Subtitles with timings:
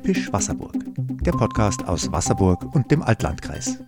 [0.00, 0.76] Typisch Wasserburg,
[1.24, 3.78] der Podcast aus Wasserburg und dem Altlandkreis.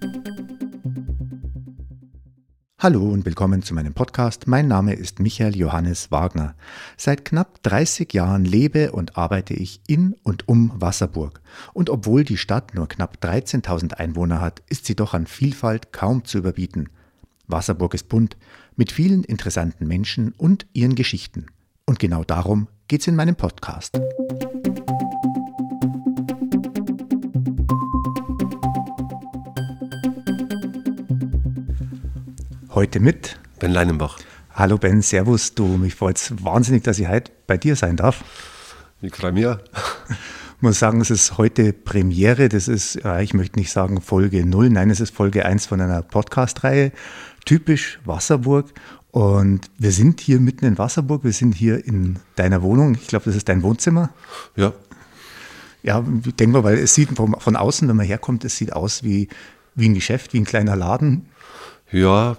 [2.81, 4.49] Hallo und willkommen zu meinem Podcast.
[4.49, 6.57] Mein Name ist Michael Johannes Wagner.
[6.97, 11.41] Seit knapp 30 Jahren lebe und arbeite ich in und um Wasserburg.
[11.75, 16.25] Und obwohl die Stadt nur knapp 13.000 Einwohner hat, ist sie doch an Vielfalt kaum
[16.25, 16.89] zu überbieten.
[17.47, 18.37] Wasserburg ist bunt,
[18.75, 21.47] mit vielen interessanten Menschen und ihren Geschichten.
[21.87, 24.01] Und genau darum geht's in meinem Podcast.
[32.81, 34.19] Heute mit Ben Leinenbach.
[34.55, 35.55] Hallo Ben, Servus.
[35.55, 38.25] Du, mich freut es wahnsinnig, dass ich heute bei dir sein darf.
[39.03, 39.45] Ich freue mich.
[39.45, 42.49] Ich muss sagen, es ist heute Premiere.
[42.49, 46.01] Das ist, ich möchte nicht sagen Folge 0, nein, es ist Folge 1 von einer
[46.01, 46.93] Podcast-Reihe.
[47.45, 48.73] Typisch Wasserburg.
[49.11, 51.23] Und wir sind hier mitten in Wasserburg.
[51.23, 52.95] Wir sind hier in deiner Wohnung.
[52.95, 54.09] Ich glaube, das ist dein Wohnzimmer.
[54.57, 54.73] Ja.
[55.83, 58.73] Ja, ich denke mal, weil es sieht von, von außen, wenn man herkommt, es sieht
[58.73, 59.29] aus wie,
[59.75, 61.27] wie ein Geschäft, wie ein kleiner Laden.
[61.93, 62.37] Ja,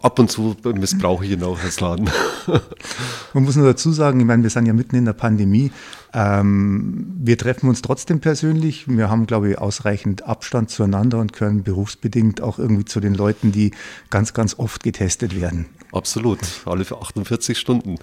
[0.00, 2.08] ab und zu missbrauche ich ihn auch als Laden.
[3.34, 5.72] Man muss nur dazu sagen, ich meine, wir sind ja mitten in der Pandemie.
[6.14, 8.86] Ähm, wir treffen uns trotzdem persönlich.
[8.86, 13.50] Wir haben, glaube ich, ausreichend Abstand zueinander und können berufsbedingt auch irgendwie zu den Leuten,
[13.50, 13.72] die
[14.10, 15.66] ganz, ganz oft getestet werden.
[15.92, 17.96] Absolut, alle für 48 Stunden.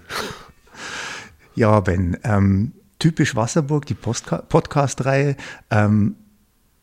[1.56, 5.38] Ja, Ben, ähm, typisch Wasserburg, die Podcast-Reihe.
[5.72, 6.16] Ähm,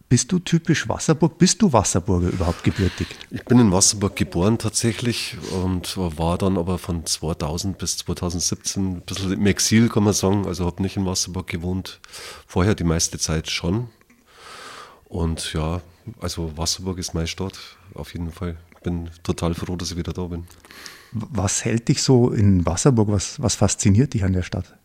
[0.08, 1.38] bist du typisch Wasserburg?
[1.38, 3.08] Bist du Wasserburger überhaupt gebürtig?
[3.30, 9.00] Ich bin in Wasserburg geboren tatsächlich und war dann aber von 2000 bis 2017 ein
[9.00, 10.46] bisschen im Exil, kann man sagen.
[10.46, 12.00] Also habe nicht in Wasserburg gewohnt.
[12.46, 13.88] Vorher die meiste Zeit schon.
[15.08, 15.80] Und ja,
[16.20, 17.58] also Wasserburg ist meine Stadt,
[17.94, 18.56] auf jeden Fall.
[18.82, 20.44] Bin total froh, dass ich wieder da bin.
[21.12, 23.08] Was hält dich so in Wasserburg?
[23.08, 24.76] Was, was fasziniert dich an der Stadt?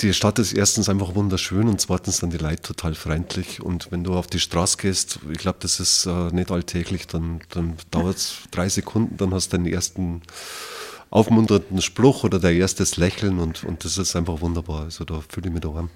[0.00, 3.62] Die Stadt ist erstens einfach wunderschön und zweitens dann die Leute total freundlich.
[3.62, 7.40] Und wenn du auf die Straße gehst, ich glaube, das ist äh, nicht alltäglich, dann,
[7.50, 10.20] dann dauert es drei Sekunden, dann hast du den ersten
[11.08, 14.82] aufmunternden Spruch oder dein erstes Lächeln und, und das ist einfach wunderbar.
[14.82, 15.88] Also da fühle ich mich daheim.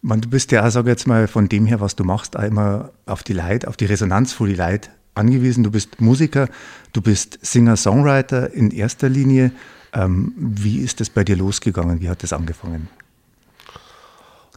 [0.00, 3.22] Man, du bist ja, sag jetzt mal, von dem her, was du machst, immer auf
[3.22, 5.62] die Leute, auf die Resonanz von die Leute angewiesen.
[5.62, 6.48] Du bist Musiker,
[6.94, 9.52] du bist Singer-Songwriter in erster Linie.
[9.92, 12.00] Ähm, wie ist das bei dir losgegangen?
[12.00, 12.88] Wie hat das angefangen?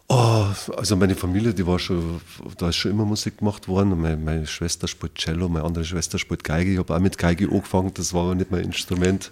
[0.09, 2.19] Oh, also meine Familie, die war schon,
[2.57, 3.99] da ist schon immer Musik gemacht worden.
[3.99, 6.73] Meine, meine Schwester spielt Cello, meine andere Schwester spielt Geige.
[6.73, 9.31] Ich habe auch mit Geige angefangen, das war aber nicht mein Instrument.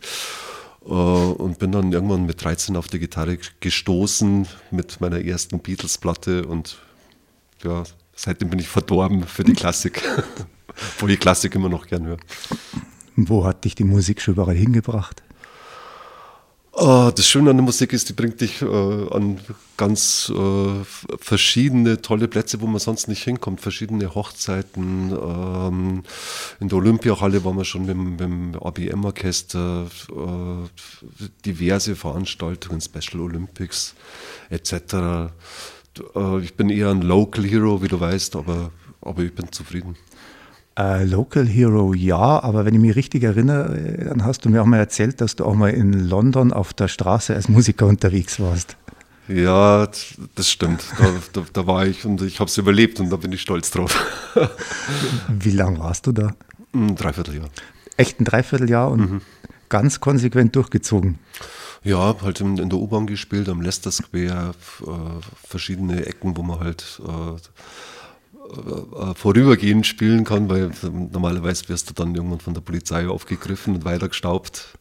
[0.83, 6.47] Uh, und bin dann irgendwann mit 13 auf die Gitarre gestoßen mit meiner ersten Beatles-Platte
[6.47, 6.79] und
[7.63, 7.83] ja,
[8.15, 10.01] seitdem bin ich verdorben für die Klassik,
[10.97, 12.17] wo ich Klassik immer noch gern höre.
[13.15, 15.21] Wo hat dich die Musik schon überall hingebracht?
[16.83, 19.39] Oh, das Schöne an der Musik ist, die bringt dich äh, an
[19.77, 20.83] ganz äh,
[21.19, 23.61] verschiedene tolle Plätze, wo man sonst nicht hinkommt.
[23.61, 25.11] Verschiedene Hochzeiten.
[25.11, 26.01] Ähm,
[26.59, 33.93] in der Olympiahalle waren wir schon mit, mit dem ABM-Orchester, äh, diverse Veranstaltungen, Special Olympics
[34.49, 34.73] etc.
[36.15, 38.71] Äh, ich bin eher ein Local Hero, wie du weißt, aber,
[39.01, 39.97] aber ich bin zufrieden.
[40.81, 44.61] Äh, Local Hero ja, aber wenn ich mich richtig erinnere, äh, dann hast du mir
[44.61, 48.39] auch mal erzählt, dass du auch mal in London auf der Straße als Musiker unterwegs
[48.39, 48.77] warst.
[49.27, 49.87] Ja,
[50.35, 50.83] das stimmt.
[50.97, 53.69] Da, da, da war ich und ich habe es überlebt und da bin ich stolz
[53.69, 54.03] drauf.
[55.29, 56.33] Wie lange warst du da?
[56.73, 57.49] Ein Dreivierteljahr.
[57.97, 59.21] Echt ein Dreivierteljahr und mhm.
[59.69, 61.19] ganz konsequent durchgezogen?
[61.83, 64.85] Ja, halt in, in der U-Bahn gespielt, am Leicester Square, äh,
[65.47, 67.37] verschiedene Ecken, wo man halt äh, äh,
[69.15, 74.77] vorübergehend spielen kann, weil normalerweise wirst du dann irgendwann von der Polizei aufgegriffen und weitergestaubt.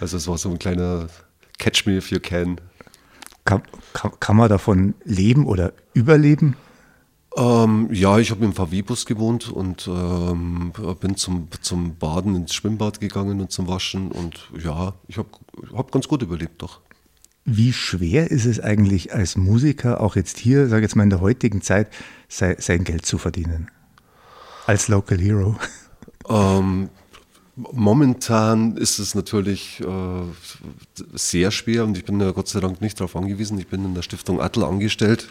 [0.00, 1.08] Also es war so ein kleiner
[1.58, 2.60] Catch me if you can.
[3.44, 3.62] Kann,
[3.92, 6.56] kann, kann man davon leben oder überleben?
[7.36, 13.00] Ähm, ja, ich habe im VW-Bus gewohnt und ähm, bin zum, zum Baden ins Schwimmbad
[13.00, 15.28] gegangen und zum Waschen und ja, ich habe
[15.74, 16.80] hab ganz gut überlebt doch.
[17.50, 21.08] Wie schwer ist es eigentlich als Musiker, auch jetzt hier, sage ich jetzt mal in
[21.08, 21.88] der heutigen Zeit,
[22.28, 23.70] sein Geld zu verdienen?
[24.66, 25.58] Als Local Hero?
[26.30, 26.90] Ähm,
[27.56, 33.00] momentan ist es natürlich äh, sehr schwer und ich bin ja Gott sei Dank nicht
[33.00, 33.58] darauf angewiesen.
[33.58, 35.26] Ich bin in der Stiftung Attel angestellt,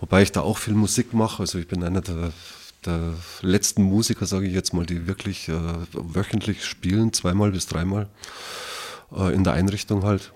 [0.00, 1.44] wobei ich da auch viel Musik mache.
[1.44, 2.32] Also ich bin einer der,
[2.84, 5.60] der letzten Musiker, sage ich jetzt mal, die wirklich äh,
[5.92, 8.08] wöchentlich spielen, zweimal bis dreimal
[9.16, 10.32] äh, in der Einrichtung halt.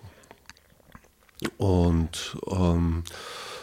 [1.56, 3.04] Und ähm,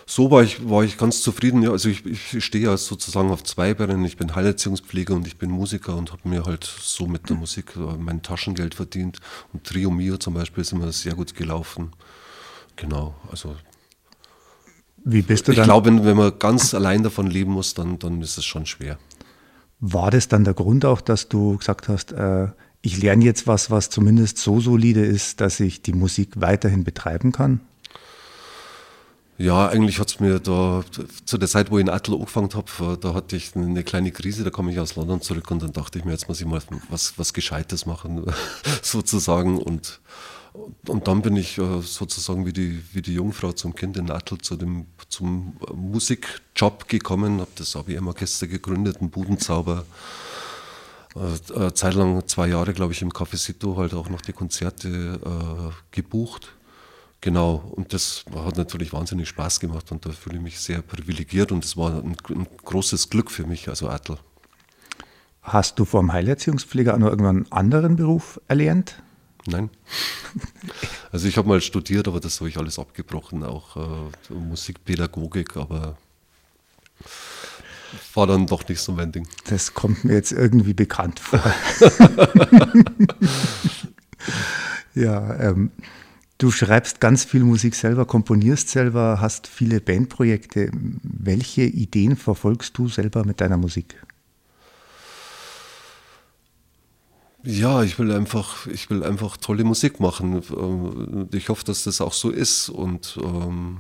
[0.06, 1.64] so war ich, war ich ganz zufrieden.
[1.64, 4.06] Ja, also ich, ich stehe ja sozusagen auf zwei Beinen.
[4.06, 7.76] Ich bin Heilerziehungspfleger und ich bin Musiker und habe mir halt so mit der Musik
[7.76, 9.20] äh, mein Taschengeld verdient.
[9.52, 11.92] Und Trio Mio zum Beispiel ist immer sehr gut gelaufen.
[12.76, 13.56] Genau, also
[15.06, 15.64] wie bist du ich dann?
[15.64, 18.66] Ich glaube, wenn, wenn man ganz allein davon leben muss, dann, dann ist es schon
[18.66, 18.98] schwer.
[19.80, 22.48] War das dann der Grund auch, dass du gesagt hast, äh,
[22.86, 27.32] ich lerne jetzt was, was zumindest so solide ist, dass ich die Musik weiterhin betreiben
[27.32, 27.62] kann?
[29.40, 30.84] Ja, eigentlich hat es mir da,
[31.26, 34.44] zu der Zeit, wo ich in Attel angefangen habe, da hatte ich eine kleine Krise,
[34.44, 36.62] da kam ich aus London zurück und dann dachte ich mir, jetzt muss ich mal
[36.90, 38.24] was, was Gescheites machen,
[38.84, 39.58] sozusagen.
[39.58, 40.00] Und,
[40.88, 44.38] und dann bin ich äh, sozusagen wie die, wie die Jungfrau zum Kind in Attel
[44.38, 49.86] zu dem, zum Musikjob gekommen, habe das ABM-Orchester gegründet, einen Budenzauber.
[51.16, 55.20] Äh, Zeit lang, zwei Jahre, glaube ich, im Café Sito halt auch noch die Konzerte
[55.24, 56.56] äh, gebucht
[57.26, 61.52] Genau, und das hat natürlich wahnsinnig Spaß gemacht und da fühle ich mich sehr privilegiert
[61.52, 64.20] und es war ein, ein, großes Glück für mich, also Attel.
[65.42, 69.02] Hast du vor dem Heilerziehungspfleger auch noch irgendwann einen anderen Beruf erlernt?
[69.48, 69.72] Nein.
[71.12, 75.98] Also ich habe mal studiert, aber das habe ich alles abgebrochen, auch äh, Musikpädagogik, aber
[78.14, 79.28] war dann doch nicht so mein Ding.
[79.48, 81.42] Das kommt mir jetzt irgendwie bekannt vor.
[84.96, 85.72] ja, ähm,
[86.38, 90.70] Du schreibst ganz viel Musik selber, komponierst selber, hast viele Bandprojekte.
[91.02, 93.96] Welche Ideen verfolgst du selber mit deiner Musik?
[97.44, 100.42] Ja, ich will einfach, ich will einfach tolle Musik machen.
[100.52, 103.78] Ähm, ich hoffe, dass das auch so ist und ähm,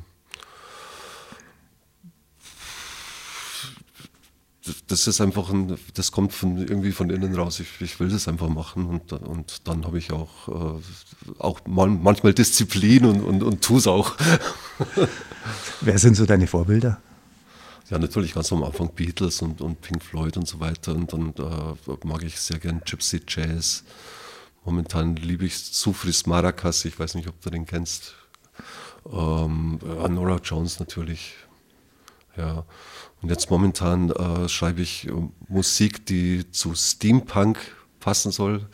[4.88, 7.60] das ist einfach ein, das kommt von irgendwie von innen raus.
[7.60, 10.82] Ich, ich will das einfach machen und, und dann habe ich auch, äh,
[11.40, 14.16] auch manchmal Disziplin und, und, und tue es auch.
[15.82, 17.00] Wer sind so deine Vorbilder?
[17.90, 20.96] Ja, natürlich ganz am Anfang Beatles und, und Pink Floyd und so weiter.
[20.96, 23.84] Und dann äh, mag ich sehr gern Gypsy Jazz.
[24.64, 28.16] Momentan liebe ich Sufris Maracas, ich weiß nicht, ob du den kennst.
[29.06, 29.80] Ähm,
[30.10, 31.36] Nora Jones natürlich.
[32.38, 32.66] Ja.
[33.22, 35.12] Und jetzt momentan äh, schreibe ich äh,
[35.48, 37.58] Musik, die zu Steampunk
[38.00, 38.68] passen soll.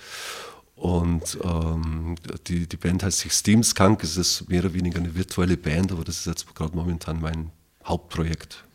[0.75, 2.15] Und ähm,
[2.47, 4.03] die, die Band heißt sich Steamskunk.
[4.03, 7.51] Es ist mehr oder weniger eine virtuelle Band, aber das ist jetzt gerade momentan mein
[7.85, 8.65] Hauptprojekt.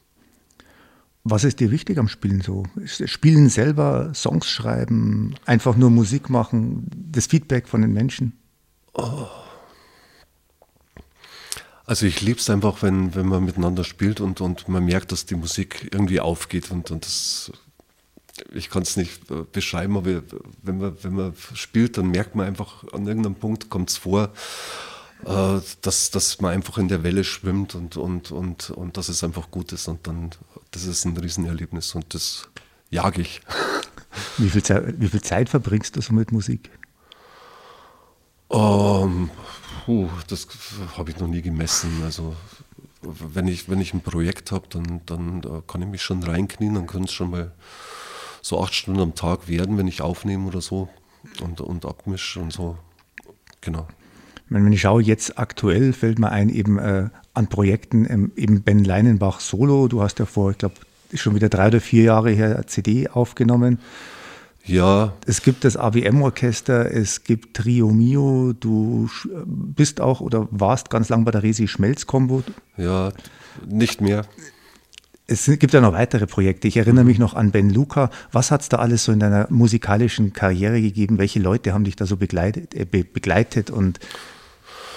[1.25, 2.63] Was ist dir wichtig am Spielen so?
[2.85, 8.39] Spielen selber, Songs schreiben, einfach nur Musik machen, das Feedback von den Menschen?
[8.95, 9.27] Oh.
[11.87, 15.25] Also ich liebe es einfach, wenn, wenn man miteinander spielt und, und man merkt, dass
[15.25, 17.53] die Musik irgendwie aufgeht und, und das,
[18.53, 20.23] ich kann es nicht äh, beschreiben, aber
[20.63, 24.33] wenn man, wenn man spielt, dann merkt man einfach, an irgendeinem Punkt kommt es vor,
[25.25, 29.23] äh, dass, dass man einfach in der Welle schwimmt und, und, und, und dass es
[29.23, 30.31] einfach gut ist und dann,
[30.73, 32.49] das ist ein Riesenerlebnis und das
[32.91, 33.43] jage ich.
[34.39, 36.71] Wie viel, Zeit, wie viel Zeit verbringst du so mit Musik?
[38.49, 39.31] Um, ähm,
[39.87, 40.49] Puh, das
[40.97, 42.03] habe ich noch nie gemessen.
[42.05, 42.35] Also
[43.03, 46.75] wenn ich, wenn ich ein Projekt habe, dann, dann da kann ich mich schon reinknien,
[46.75, 47.53] dann können es schon mal
[48.43, 50.89] so acht Stunden am Tag werden, wenn ich aufnehme oder so
[51.41, 52.77] und, und abmische und so.
[53.61, 53.87] Genau.
[54.49, 58.85] Wenn ich schaue, jetzt aktuell fällt mir ein, eben äh, an Projekten, ähm, eben Ben
[58.85, 59.89] Leinenbach Solo.
[59.89, 60.75] Du hast ja vor, ich glaube,
[61.15, 63.79] schon wieder drei oder vier Jahre her CD aufgenommen.
[64.67, 65.13] Ja.
[65.27, 69.09] Es gibt das AWM-Orchester, es gibt Trio Mio, du
[69.47, 72.43] bist auch oder warst ganz lang bei der Resi Schmelz-Kombo.
[72.77, 73.13] Ja,
[73.67, 74.27] nicht mehr.
[75.29, 76.69] Es gibt ja noch weitere Projekte.
[76.69, 78.11] Ich erinnere mich noch an Ben Luca.
[78.31, 81.19] Was hat es da alles so in deiner musikalischen Karriere gegeben?
[81.19, 83.99] Welche Leute haben dich da so begleitet, äh, begleitet und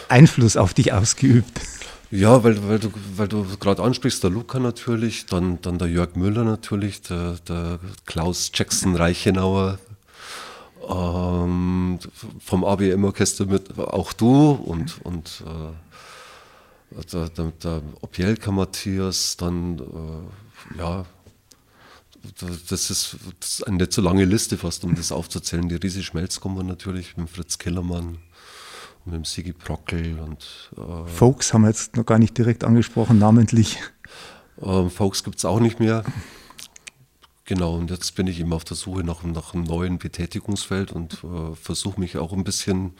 [0.08, 1.62] Einfluss auf dich ausgeübt?
[2.12, 6.16] Ja, weil, weil du, weil du gerade ansprichst, der Luca natürlich, dann, dann der Jörg
[6.16, 9.78] Müller natürlich, der, der Klaus Jackson Reichenauer,
[10.88, 12.00] ähm,
[12.40, 20.80] vom ABM-Orchester mit auch du und, und äh, der, der, der Opielka Matthias, dann äh,
[20.80, 21.06] ja,
[22.40, 25.70] das ist, das ist, eine zu lange Liste fast, um das aufzuzählen.
[25.70, 28.18] Die Riese Schmelzkombo natürlich mit Fritz Kellermann
[29.06, 33.20] mit dem Sigi Brockel und äh, Folks haben wir jetzt noch gar nicht direkt angesprochen,
[33.20, 33.78] namentlich.
[34.62, 36.04] Äh, Folks gibt es auch nicht mehr.
[37.46, 41.24] Genau, und jetzt bin ich eben auf der Suche nach, nach einem neuen Betätigungsfeld und
[41.24, 42.94] äh, versuche mich auch ein bisschen,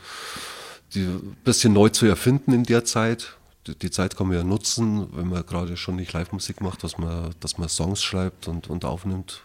[0.96, 1.06] die,
[1.44, 3.38] bisschen neu zu erfinden in der Zeit.
[3.68, 6.98] Die, die Zeit kann man ja nutzen, wenn man gerade schon nicht Live-Musik macht, dass
[6.98, 9.44] man, dass man Songs schreibt und, und aufnimmt.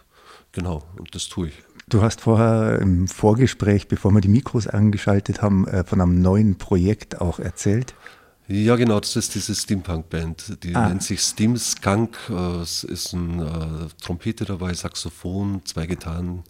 [0.53, 1.55] Genau, und das tue ich.
[1.87, 6.57] Du hast vorher im Vorgespräch, bevor wir die Mikros angeschaltet haben, äh, von einem neuen
[6.57, 7.93] Projekt auch erzählt.
[8.47, 10.63] Ja, genau, das ist diese Steampunk-Band.
[10.63, 10.87] Die ah.
[10.87, 12.17] nennt sich Steam Skunk.
[12.29, 16.43] Äh, es ist ein äh, Trompete dabei, Saxophon, zwei Gitarren,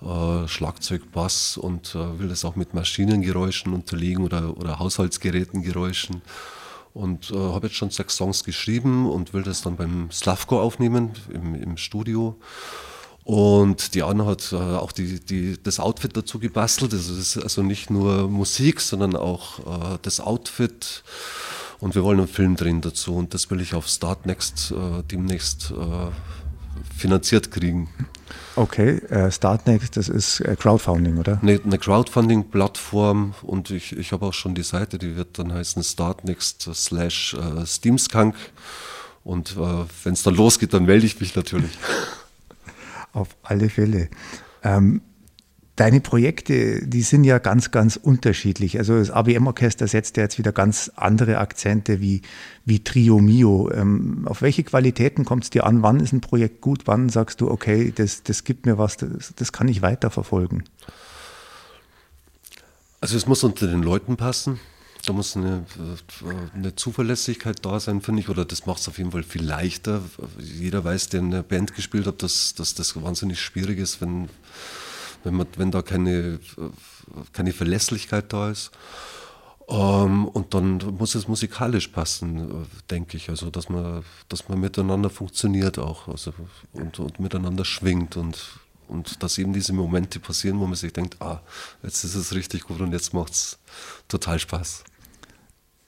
[0.00, 6.22] äh, Schlagzeug, Bass und äh, will das auch mit Maschinengeräuschen unterlegen oder, oder Haushaltsgerätengeräuschen.
[6.94, 11.12] und äh, habe jetzt schon sechs Songs geschrieben und will das dann beim Slavko aufnehmen
[11.32, 12.36] im, im Studio.
[13.28, 16.94] Und die Anna hat äh, auch die, die, das Outfit dazu gebastelt.
[16.94, 21.02] Das ist also nicht nur Musik, sondern auch äh, das Outfit.
[21.78, 23.14] Und wir wollen einen Film drehen dazu.
[23.14, 27.90] Und das will ich auf Start Next äh, demnächst äh, finanziert kriegen.
[28.56, 31.38] Okay, äh, Startnext, das ist äh, Crowdfunding, oder?
[31.42, 35.82] Eine, eine Crowdfunding-Plattform und ich, ich habe auch schon die Seite, die wird dann heißen
[35.82, 38.36] Startnext slash äh, Steamskunk.
[39.22, 41.72] Und äh, wenn es dann losgeht, dann melde ich mich natürlich.
[43.18, 44.08] Auf alle Fälle.
[44.62, 45.02] Ähm,
[45.74, 48.78] deine Projekte, die sind ja ganz, ganz unterschiedlich.
[48.78, 52.22] Also das ABM-Orchester setzt ja jetzt wieder ganz andere Akzente wie,
[52.64, 53.70] wie Trio Mio.
[53.72, 55.82] Ähm, auf welche Qualitäten kommt es dir an?
[55.82, 56.82] Wann ist ein Projekt gut?
[56.86, 60.62] Wann sagst du, okay, das, das gibt mir was, das, das kann ich weiterverfolgen?
[63.00, 64.60] Also es muss unter den Leuten passen.
[65.08, 65.64] Da muss eine,
[66.52, 70.02] eine Zuverlässigkeit da sein, finde ich, oder das macht es auf jeden Fall viel leichter.
[70.38, 74.28] Jeder weiß, der in einer Band gespielt hat, dass, dass das wahnsinnig schwierig ist, wenn,
[75.24, 76.40] wenn, man, wenn da keine,
[77.32, 78.70] keine Verlässlichkeit da ist.
[79.70, 83.30] Ähm, und dann muss es musikalisch passen, denke ich.
[83.30, 86.34] Also, dass man, dass man miteinander funktioniert auch also,
[86.74, 91.16] und, und miteinander schwingt und, und dass eben diese Momente passieren, wo man sich denkt,
[91.22, 91.40] ah,
[91.82, 93.58] jetzt ist es richtig gut und jetzt macht es
[94.06, 94.84] total Spaß.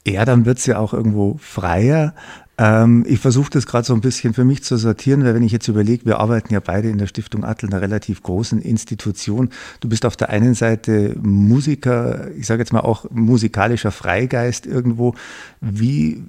[0.07, 2.15] Ja, dann wird es ja auch irgendwo freier.
[2.57, 5.53] Ähm, ich versuche das gerade so ein bisschen für mich zu sortieren, weil wenn ich
[5.53, 9.51] jetzt überlege, wir arbeiten ja beide in der Stiftung Attel, einer relativ großen Institution.
[9.81, 15.15] Du bist auf der einen Seite Musiker, ich sage jetzt mal auch musikalischer Freigeist irgendwo.
[15.61, 16.23] Wie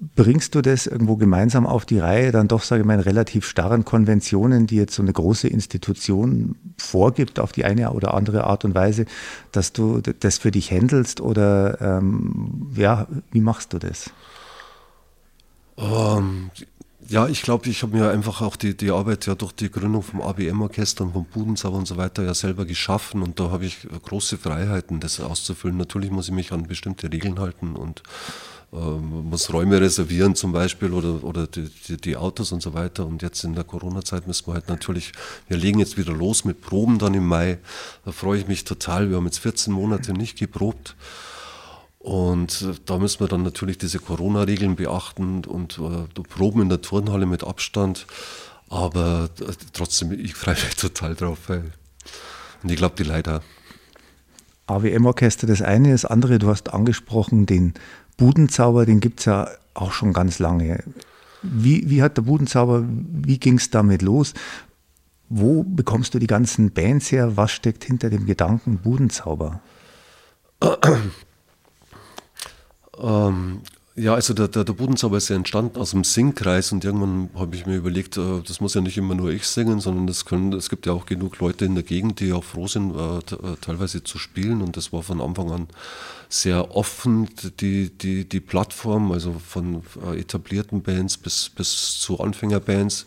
[0.00, 3.84] bringst du das irgendwo gemeinsam auf die Reihe, dann doch, sage ich mal, relativ starren
[3.84, 8.74] Konventionen, die jetzt so eine große Institution vorgibt auf die eine oder andere Art und
[8.76, 9.06] Weise,
[9.50, 14.10] dass du das für dich handelst oder ähm, ja, wie machst du das?
[15.76, 16.50] Ähm,
[17.08, 20.02] ja, ich glaube, ich habe mir einfach auch die, die Arbeit ja durch die Gründung
[20.02, 23.88] vom ABM-Orchester und vom Budensauer und so weiter ja selber geschaffen und da habe ich
[24.04, 25.76] große Freiheiten, das auszufüllen.
[25.76, 28.02] Natürlich muss ich mich an bestimmte Regeln halten und
[28.70, 33.06] muss Räume reservieren zum Beispiel oder, oder die, die, die, Autos und so weiter.
[33.06, 35.12] Und jetzt in der Corona-Zeit müssen wir halt natürlich,
[35.48, 37.58] wir legen jetzt wieder los mit Proben dann im Mai.
[38.04, 39.08] Da freue ich mich total.
[39.08, 40.96] Wir haben jetzt 14 Monate nicht geprobt.
[41.98, 46.82] Und äh, da müssen wir dann natürlich diese Corona-Regeln beachten und äh, Proben in der
[46.82, 48.06] Turnhalle mit Abstand.
[48.68, 51.38] Aber äh, trotzdem, ich freue mich total drauf.
[51.46, 51.72] Weil,
[52.62, 53.42] und ich glaube, die Leiter.
[54.68, 57.74] AWM-Orchester das eine, das andere, du hast angesprochen, den
[58.16, 60.82] Budenzauber, den gibt es ja auch schon ganz lange.
[61.42, 64.34] Wie, wie hat der Budenzauber, wie ging es damit los?
[65.28, 67.36] Wo bekommst du die ganzen Bands her?
[67.36, 69.60] Was steckt hinter dem Gedanken Budenzauber?
[73.00, 73.60] Ähm,
[73.98, 77.56] ja, also der, der, der Budenzauber ist ja entstanden aus dem Singkreis und irgendwann habe
[77.56, 80.52] ich mir überlegt, äh, das muss ja nicht immer nur ich singen, sondern das können,
[80.52, 83.56] es gibt ja auch genug Leute in der Gegend, die auch froh sind, äh, äh,
[83.60, 85.66] teilweise zu spielen und das war von Anfang an
[86.28, 87.28] sehr offen,
[87.60, 89.82] die, die, die Plattform, also von
[90.14, 93.06] etablierten Bands bis, bis zu Anfängerbands,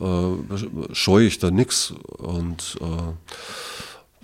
[0.00, 3.12] äh, scheue ich da nichts und äh,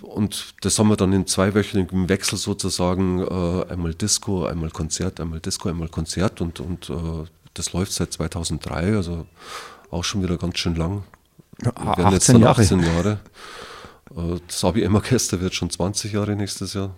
[0.01, 5.39] und das haben wir dann in zweiwöchigem Wechsel sozusagen, äh, einmal Disco, einmal Konzert, einmal
[5.39, 9.25] Disco, einmal Konzert und, und äh, das läuft seit 2003, also
[9.89, 11.03] auch schon wieder ganz schön lang.
[11.59, 12.61] Wir werden jetzt dann Jahre.
[12.61, 13.19] 18 Jahre.
[14.15, 16.93] Äh, das ABM-Orchester wird schon 20 Jahre nächstes Jahr.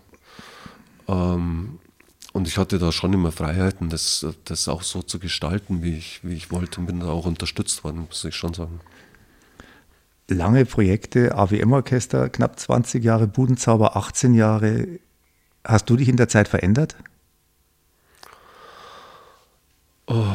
[1.08, 1.79] Ähm,
[2.34, 6.20] und ich hatte da schon immer Freiheiten, das, das auch so zu gestalten, wie ich,
[6.24, 8.82] wie ich wollte und bin da auch unterstützt worden, muss ich schon sagen
[10.33, 15.00] lange Projekte, AWM-Orchester, knapp 20 Jahre, Budenzauber 18 Jahre.
[15.63, 16.95] Hast du dich in der Zeit verändert?
[20.07, 20.25] Oh.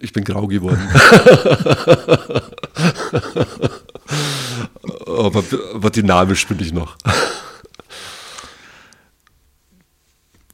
[0.00, 0.86] Ich bin grau geworden.
[5.06, 5.42] aber,
[5.74, 6.96] aber dynamisch bin ich noch.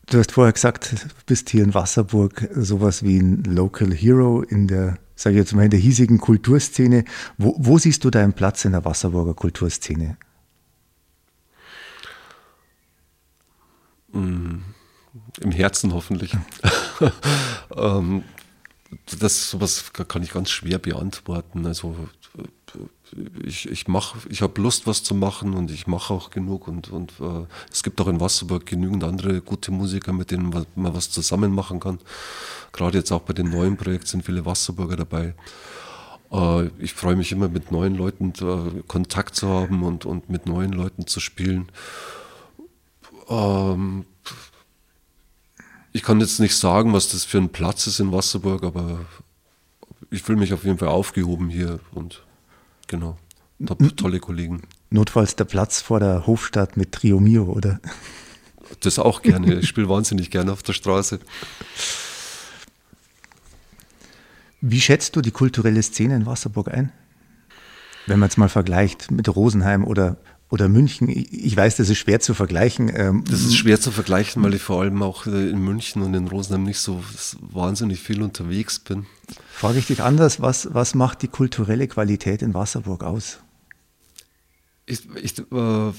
[0.09, 4.69] Du hast vorher gesagt, du bist hier in Wasserburg sowas wie ein Local Hero in
[4.69, 7.05] der sage ich jetzt mal, in der hiesigen Kulturszene.
[7.39, 10.19] Wo, wo siehst du deinen Platz in der Wasserburger Kulturszene?
[14.13, 14.59] Mm,
[15.41, 16.37] Im Herzen hoffentlich.
[17.77, 18.23] ähm,
[19.19, 21.67] das sowas kann ich ganz schwer beantworten.
[21.67, 21.97] Also
[23.45, 26.91] ich, ich mache, ich habe Lust, was zu machen und ich mache auch genug und,
[26.91, 31.11] und äh, es gibt auch in Wasserburg genügend andere gute Musiker, mit denen man, was
[31.11, 31.99] zusammen machen kann.
[32.73, 35.35] Gerade jetzt auch bei den neuen Projekten sind viele Wasserburger dabei.
[36.33, 40.47] Äh, ich freue mich immer mit neuen Leuten äh, Kontakt zu haben und, und mit
[40.47, 41.71] neuen Leuten zu spielen.
[43.29, 44.05] Ähm,
[45.93, 49.07] ich kann jetzt nicht sagen, was das für ein Platz ist in Wasserburg, aber
[50.11, 52.26] ich fühle mich auf jeden Fall aufgehoben hier und
[52.87, 53.17] genau,
[53.69, 54.63] habe tolle Kollegen.
[54.91, 57.81] Notfalls der Platz vor der Hofstadt mit Trio Mio, oder?
[58.81, 59.55] Das auch gerne.
[59.61, 61.21] Ich spiele wahnsinnig gerne auf der Straße.
[64.61, 66.93] Wie schätzt du die kulturelle Szene in Wasserburg ein?
[68.07, 70.17] Wenn man es mal vergleicht mit Rosenheim oder,
[70.51, 71.09] oder München.
[71.09, 72.91] Ich weiß, das ist schwer zu vergleichen.
[72.95, 76.15] Ähm, das ist schwer zu vergleichen, weil ich vor allem auch äh, in München und
[76.15, 77.03] in Rosenheim nicht so
[77.41, 79.07] wahnsinnig viel unterwegs bin.
[79.53, 83.41] Frage ich dich anders, was, was macht die kulturelle Qualität in Wasserburg aus?
[84.89, 85.93] Ich, ich, äh,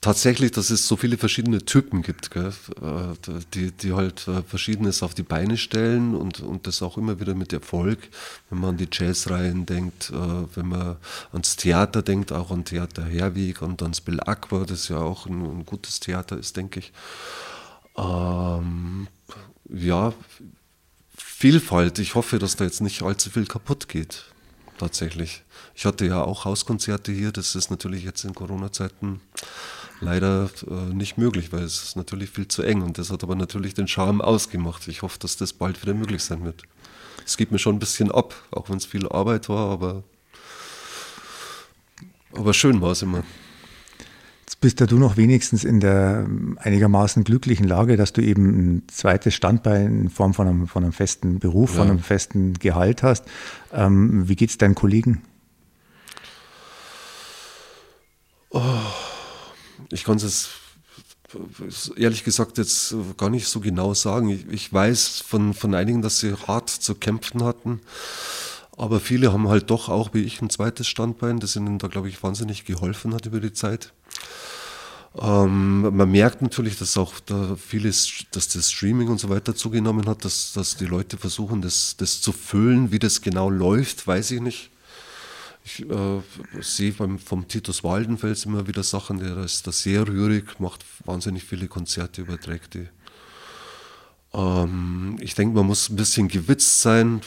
[0.00, 2.54] tatsächlich, dass es so viele verschiedene Typen gibt, gell?
[2.80, 7.20] Äh, die, die halt äh, Verschiedenes auf die Beine stellen und, und das auch immer
[7.20, 7.98] wieder mit Erfolg.
[8.48, 10.96] Wenn man an die Jazzreihen denkt, äh, wenn man
[11.32, 15.58] ans Theater denkt, auch an Theater Herweg und ans Bill Aqua, das ja auch ein,
[15.58, 16.92] ein gutes Theater ist, denke ich.
[17.98, 19.08] Ähm,
[19.68, 20.14] ja,
[21.40, 21.98] Vielfalt.
[21.98, 24.24] Ich hoffe, dass da jetzt nicht allzu viel kaputt geht,
[24.80, 25.42] tatsächlich.
[25.74, 29.20] Ich hatte ja auch Hauskonzerte hier, das ist natürlich jetzt in Corona-Zeiten
[30.00, 33.36] leider äh, nicht möglich, weil es ist natürlich viel zu eng und das hat aber
[33.36, 34.88] natürlich den Charme ausgemacht.
[34.88, 36.62] Ich hoffe, dass das bald wieder möglich sein wird.
[37.26, 40.02] Es geht mir schon ein bisschen ab, auch wenn es viel Arbeit war, aber,
[42.32, 43.22] aber schön war es immer.
[44.50, 48.82] Jetzt bist ja du noch wenigstens in der einigermaßen glücklichen Lage, dass du eben ein
[48.88, 51.76] zweites Standbein in Form von einem, von einem festen Beruf, ja.
[51.76, 53.26] von einem festen Gehalt hast.
[53.72, 55.22] Ähm, wie geht es deinen Kollegen?
[58.50, 58.60] Oh,
[59.92, 60.50] ich kann es
[61.96, 64.30] ehrlich gesagt jetzt gar nicht so genau sagen.
[64.30, 67.82] Ich, ich, weiß von, von einigen, dass sie hart zu kämpfen hatten.
[68.76, 72.08] Aber viele haben halt doch auch wie ich ein zweites Standbein, das ihnen da, glaube
[72.08, 73.92] ich, wahnsinnig geholfen hat über die Zeit.
[75.18, 80.06] Ähm, man merkt natürlich, dass auch da vieles, dass das Streaming und so weiter zugenommen
[80.06, 82.92] hat, dass, dass die Leute versuchen, das, das zu füllen.
[82.92, 84.70] Wie das genau läuft, weiß ich nicht.
[85.64, 86.20] Ich äh,
[86.60, 91.44] sehe beim, vom Titus Waldenfels immer wieder Sachen, der ist da sehr rührig, macht wahnsinnig
[91.44, 92.88] viele Konzerte, überträgt die.
[94.32, 97.20] Ähm, ich denke, man muss ein bisschen gewitzt sein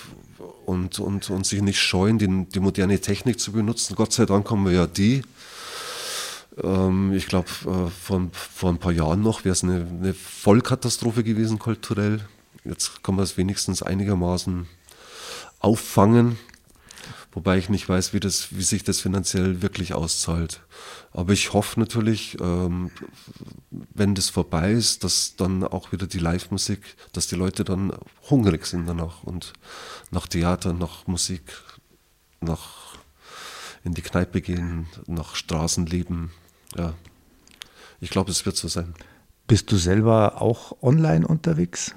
[0.66, 3.96] und, und, und sich nicht scheuen, die, die moderne Technik zu benutzen.
[3.96, 5.22] Gott sei Dank haben wir ja die.
[6.62, 11.24] Ähm, ich glaube, äh, vor, vor ein paar Jahren noch wäre es eine, eine Vollkatastrophe
[11.24, 12.28] gewesen kulturell.
[12.64, 14.68] Jetzt kann man es wenigstens einigermaßen
[15.60, 16.38] auffangen.
[17.32, 20.62] Wobei ich nicht weiß, wie, das, wie sich das finanziell wirklich auszahlt.
[21.12, 22.92] Aber ich hoffe natürlich, ähm,
[23.72, 27.92] wenn das vorbei ist, dass dann auch wieder die Live-Musik, dass die Leute dann
[28.30, 29.54] hungrig sind danach und
[30.12, 31.42] nach Theater, nach Musik,
[32.40, 32.94] nach
[33.84, 36.32] in die Kneipe gehen, nach Straßenleben.
[36.78, 36.94] Ja,
[38.02, 38.94] ich glaube, es wird so sein.
[39.48, 41.94] Bist du selber auch online unterwegs?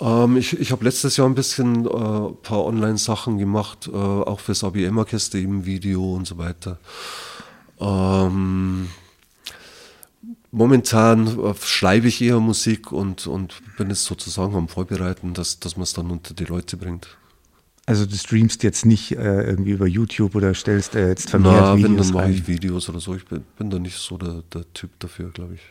[0.00, 4.64] Ähm, ich ich habe letztes Jahr ein bisschen äh, paar Online-Sachen gemacht, äh, auch fürs
[4.64, 6.78] ABM-Orchester, eben Video und so weiter.
[7.80, 8.88] Ähm,
[10.50, 15.76] momentan äh, schreibe ich eher Musik und, und bin jetzt sozusagen am Vorbereiten, dass, dass
[15.76, 17.08] man es dann unter die Leute bringt.
[17.88, 21.74] Also du streamst jetzt nicht äh, irgendwie über YouTube oder stellst äh, jetzt vermehrt Na,
[21.74, 23.14] Videos wenn, dann mache ich Videos oder so.
[23.14, 25.62] Ich bin, bin da nicht so der, der Typ dafür, glaube ich.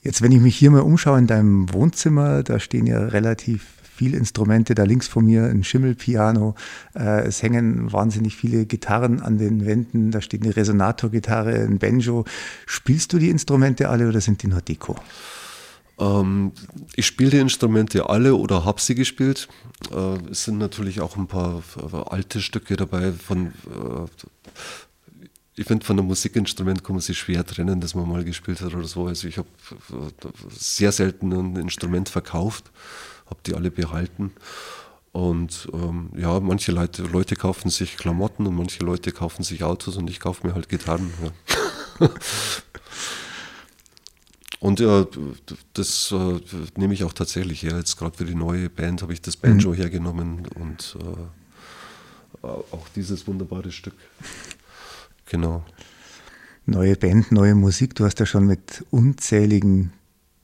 [0.00, 4.16] Jetzt, wenn ich mich hier mal umschaue in deinem Wohnzimmer, da stehen ja relativ viele
[4.16, 6.54] Instrumente, da links von mir ein Schimmelpiano,
[6.94, 12.24] äh, es hängen wahnsinnig viele Gitarren an den Wänden, da steht eine Resonatorgitarre, ein Banjo.
[12.64, 14.96] Spielst du die Instrumente alle oder sind die nur Deko?
[15.98, 16.52] Ähm,
[16.96, 19.48] ich spiele die Instrumente alle oder habe sie gespielt.
[19.92, 24.06] Äh, es sind natürlich auch ein paar äh, alte Stücke dabei von äh,
[25.56, 28.74] ich finde, von einem Musikinstrument kann man sich schwer trennen, das man mal gespielt hat
[28.74, 29.06] oder so.
[29.06, 29.48] Also ich habe
[30.50, 32.72] sehr selten ein Instrument verkauft,
[33.26, 34.32] habe die alle behalten.
[35.12, 39.96] Und ähm, ja, manche Leute, Leute kaufen sich Klamotten und manche Leute kaufen sich Autos
[39.96, 41.12] und ich kaufe mir halt Gitarren.
[42.00, 42.08] Ja.
[44.64, 45.04] und äh,
[45.74, 46.40] das äh,
[46.78, 47.76] nehme ich auch tatsächlich her.
[47.76, 49.74] Jetzt gerade für die neue Band habe ich das Banjo mhm.
[49.74, 50.96] hergenommen und
[52.42, 53.92] äh, auch dieses wunderbare Stück.
[55.26, 55.66] Genau.
[56.64, 57.94] Neue Band, neue Musik.
[57.94, 59.92] Du hast ja schon mit unzähligen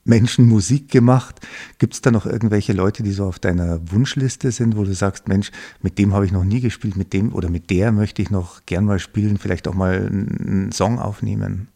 [0.04, 1.40] Menschen Musik gemacht.
[1.78, 5.28] Gibt es da noch irgendwelche Leute, die so auf deiner Wunschliste sind, wo du sagst,
[5.28, 8.28] Mensch, mit dem habe ich noch nie gespielt, mit dem oder mit der möchte ich
[8.28, 11.68] noch gern mal spielen, vielleicht auch mal einen Song aufnehmen?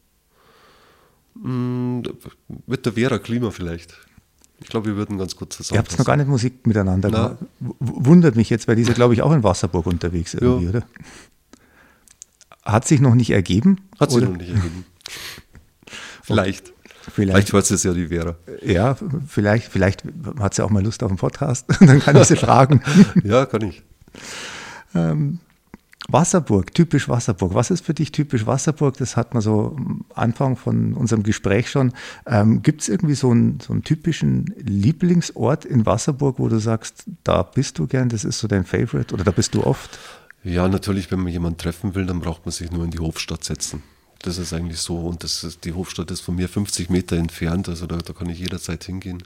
[1.35, 3.95] Mit der Vera Klima vielleicht.
[4.61, 5.77] Ich glaube, wir würden ganz gut zusammen.
[5.77, 7.37] Ihr habt noch gar nicht Musik miteinander gemacht.
[7.81, 10.71] Wundert mich jetzt, weil die ist ja, glaube ich, auch in Wasserburg unterwegs irgendwie, ja.
[10.71, 10.83] oder?
[12.65, 13.81] Hat sich noch nicht ergeben?
[13.99, 14.31] Hat sich oder?
[14.31, 14.87] noch nicht ergeben.
[16.23, 16.73] Vielleicht.
[17.13, 18.37] Vielleicht, vielleicht hört es ja die Vera.
[18.63, 18.97] Ja,
[19.29, 20.05] vielleicht, vielleicht
[20.41, 21.67] hat sie auch mal Lust auf einen Podcast.
[21.81, 22.81] Dann kann ich sie fragen.
[23.23, 23.83] ja, kann ich.
[24.95, 25.41] Ähm,
[26.09, 27.55] Wasserburg, typisch Wasserburg.
[27.55, 28.97] Was ist für dich typisch Wasserburg?
[28.99, 31.93] Das hat man so am Anfang von unserem Gespräch schon.
[32.27, 37.05] Ähm, Gibt es irgendwie so einen, so einen typischen Lieblingsort in Wasserburg, wo du sagst,
[37.25, 39.99] da bist du gern, das ist so dein Favorite oder da bist du oft?
[40.43, 43.43] Ja, natürlich, wenn man jemanden treffen will, dann braucht man sich nur in die Hofstadt
[43.45, 43.83] setzen.
[44.21, 44.99] Das ist eigentlich so.
[44.99, 48.29] Und das ist, die Hofstadt ist von mir 50 Meter entfernt, also da, da kann
[48.29, 49.23] ich jederzeit hingehen.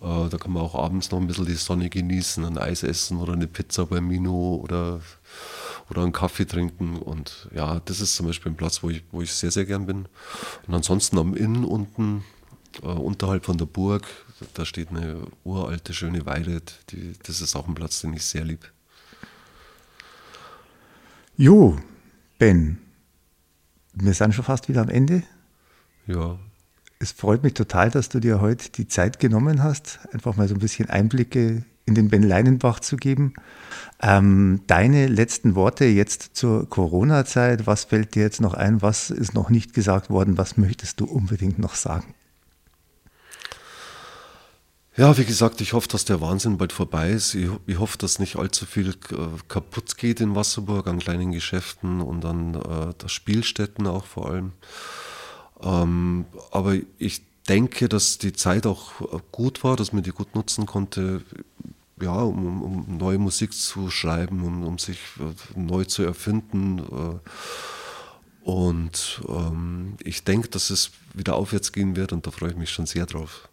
[0.00, 3.18] Äh, da kann man auch abends noch ein bisschen die Sonne genießen, ein Eis essen
[3.18, 5.00] oder eine Pizza bei Mino oder
[5.90, 6.96] oder einen Kaffee trinken.
[6.96, 9.86] Und ja, das ist zum Beispiel ein Platz, wo ich, wo ich sehr, sehr gern
[9.86, 10.06] bin.
[10.66, 12.24] Und ansonsten am Inn unten,
[12.82, 14.06] äh, unterhalb von der Burg,
[14.54, 16.62] da steht eine uralte, schöne Weide.
[16.90, 18.70] Die, das ist auch ein Platz, den ich sehr lieb.
[21.36, 21.78] Jo,
[22.38, 22.78] Ben,
[23.94, 25.22] wir sind schon fast wieder am Ende.
[26.06, 26.38] Ja.
[26.98, 30.54] Es freut mich total, dass du dir heute die Zeit genommen hast, einfach mal so
[30.54, 33.34] ein bisschen Einblicke in den Ben Leinenbach zu geben.
[34.00, 38.82] Ähm, deine letzten Worte jetzt zur Corona-Zeit, was fällt dir jetzt noch ein?
[38.82, 40.38] Was ist noch nicht gesagt worden?
[40.38, 42.14] Was möchtest du unbedingt noch sagen?
[44.94, 47.34] Ja, wie gesagt, ich hoffe, dass der Wahnsinn bald vorbei ist.
[47.34, 49.16] Ich, ich hoffe, dass nicht allzu viel äh,
[49.48, 54.52] kaputt geht in Wasserburg an kleinen Geschäften und an äh, Spielstätten auch vor allem.
[55.62, 58.92] Ähm, aber ich denke, dass die Zeit auch
[59.32, 61.22] gut war, dass man die gut nutzen konnte,
[62.02, 66.78] ja, um, um neue Musik zu schreiben, um, um sich äh, neu zu erfinden.
[66.78, 72.56] Äh, und ähm, ich denke, dass es wieder aufwärts gehen wird und da freue ich
[72.56, 73.48] mich schon sehr drauf.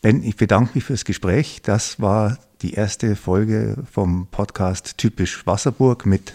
[0.00, 1.62] Ben, ich bedanke mich fürs Gespräch.
[1.62, 6.34] Das war die erste Folge vom Podcast Typisch Wasserburg mit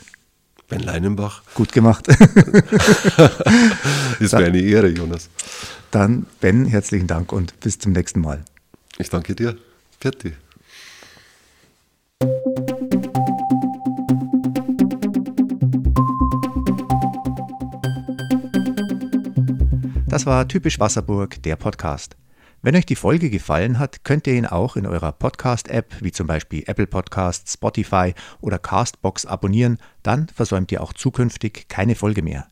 [0.69, 1.43] Ben Leinenbach.
[1.53, 2.07] Gut gemacht.
[4.19, 5.29] ist mir eine Ehre, Jonas.
[5.91, 8.43] Dann, Ben, herzlichen Dank und bis zum nächsten Mal.
[8.97, 9.57] Ich danke dir.
[9.99, 10.35] Fertig.
[20.09, 22.15] Das war Typisch Wasserburg, der Podcast.
[22.61, 26.27] Wenn euch die Folge gefallen hat, könnt ihr ihn auch in eurer Podcast-App, wie zum
[26.27, 32.47] Beispiel Apple Podcasts, Spotify oder Castbox abonnieren, dann versäumt ihr auch zukünftig keine Folge mehr.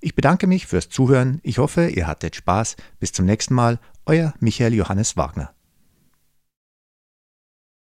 [0.00, 2.76] Ich bedanke mich fürs Zuhören, ich hoffe, ihr hattet Spaß.
[3.00, 5.52] Bis zum nächsten Mal, euer Michael Johannes Wagner.